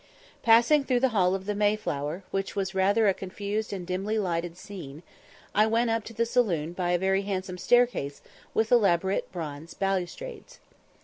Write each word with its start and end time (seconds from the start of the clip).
Passing 0.41 0.83
through 0.83 1.01
the 1.01 1.09
hall 1.09 1.35
of 1.35 1.45
the 1.45 1.53
Mayflower, 1.53 2.23
which 2.31 2.55
was 2.55 2.73
rather 2.73 3.07
a 3.07 3.13
confused 3.13 3.71
and 3.71 3.85
dimly 3.85 4.17
lighted 4.17 4.57
scene, 4.57 5.03
I 5.53 5.67
went 5.67 5.91
up 5.91 6.03
to 6.05 6.13
the 6.15 6.25
saloon 6.25 6.73
by 6.73 6.89
a 6.93 6.97
very 6.97 7.21
handsome 7.21 7.59
staircase 7.59 8.23
with 8.55 8.71
elaborate 8.71 9.31
bronze 9.31 9.75
balustrades. 9.75 10.59